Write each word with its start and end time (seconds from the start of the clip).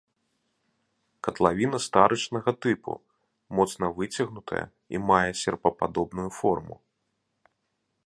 Катлавіна 1.27 1.77
старычнага 1.87 2.51
тыпу, 2.67 2.91
моцна 3.59 3.93
выцягнутая 4.01 4.65
і 4.97 5.05
мае 5.13 5.23
серпападобную 5.45 6.29
форму. 6.43 6.75